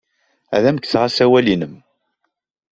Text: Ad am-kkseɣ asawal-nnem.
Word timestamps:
Ad 0.55 0.63
am-kkseɣ 0.69 1.03
asawal-nnem. 1.07 1.75